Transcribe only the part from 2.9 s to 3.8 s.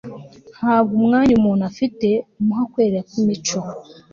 kw'imico